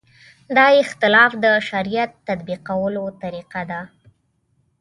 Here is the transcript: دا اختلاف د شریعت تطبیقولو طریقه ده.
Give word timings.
دا 0.57 0.67
اختلاف 0.83 1.31
د 1.43 1.45
شریعت 1.69 2.11
تطبیقولو 2.27 3.03
طریقه 3.21 3.61
ده. 3.71 3.81